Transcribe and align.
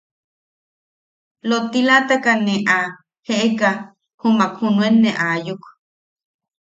Lottilataka 1.49 2.31
ne 2.45 2.55
a 2.77 2.79
jeʼeka 3.25 3.69
jumak 4.19 4.53
junuen 4.59 4.95
ne 5.03 5.09
aayuk. 5.25 5.63